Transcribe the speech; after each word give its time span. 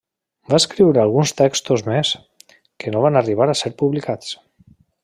Va 0.53 0.59
escriure 0.61 1.01
alguns 1.03 1.33
textos 1.41 1.85
més, 1.91 2.15
que 2.83 2.97
no 2.97 3.07
van 3.07 3.23
arribar 3.25 3.51
a 3.51 3.59
ser 3.65 3.75
publicats. 3.85 4.39